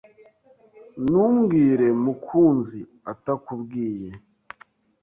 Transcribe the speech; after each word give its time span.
Ntumbwire 1.03 1.87
mukunzi 2.03 2.79
atakubwiye. 3.11 4.09